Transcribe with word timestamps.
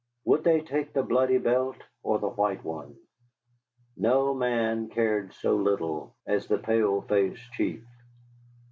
Would 0.25 0.43
they 0.43 0.61
take 0.61 0.93
the 0.93 1.03
bloody 1.03 1.37
belt 1.37 1.75
or 2.01 2.17
the 2.17 2.27
white 2.27 2.63
one? 2.63 2.97
No 3.95 4.33
man 4.33 4.89
cared 4.89 5.31
so 5.35 5.55
little 5.55 6.15
as 6.25 6.47
the 6.47 6.57
Pale 6.57 7.01
Face 7.03 7.37
Chief. 7.51 7.85